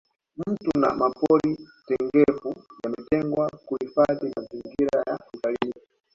[0.37, 5.73] misitu na mapori tengefu yametengwa kuhifadhi mazingira ya utalii